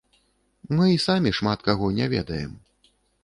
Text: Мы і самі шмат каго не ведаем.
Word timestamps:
Мы 0.77 0.87
і 0.93 1.01
самі 1.07 1.33
шмат 1.39 1.59
каго 1.69 1.91
не 1.99 2.05
ведаем. 2.17 2.51